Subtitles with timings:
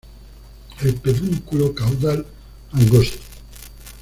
[0.81, 2.25] El pedúnculo caudal
[2.71, 3.19] angosto.